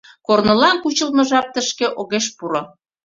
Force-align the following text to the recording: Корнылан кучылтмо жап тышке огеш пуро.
Корнылан 0.27 0.75
кучылтмо 0.83 1.23
жап 1.29 1.47
тышке 1.53 1.85
огеш 1.99 2.25
пуро. 2.37 2.61